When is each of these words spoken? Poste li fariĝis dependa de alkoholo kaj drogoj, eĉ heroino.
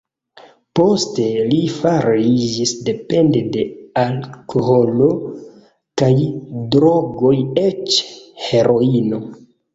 Poste 0.77 1.25
li 1.49 1.57
fariĝis 1.73 2.71
dependa 2.87 3.43
de 3.57 3.65
alkoholo 4.05 5.11
kaj 6.03 6.11
drogoj, 6.79 7.37
eĉ 7.67 8.01
heroino. 8.49 9.23